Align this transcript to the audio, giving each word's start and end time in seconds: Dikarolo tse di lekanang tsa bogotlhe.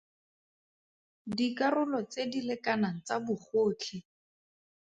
Dikarolo 1.37 1.99
tse 2.11 2.21
di 2.31 2.39
lekanang 2.49 2.97
tsa 3.05 3.15
bogotlhe. 3.25 3.97